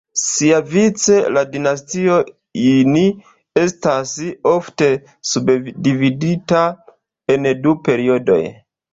[0.19, 2.15] Siavice, la Dinastio
[2.61, 2.95] Jin
[3.63, 4.13] estas
[4.51, 4.87] ofte
[5.33, 6.63] subdividita
[7.35, 8.39] en du periodoj.